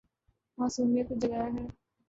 معصومیت 0.57 1.07
کو 1.09 1.15
جگایا 1.19 1.45
ہے 1.45 1.49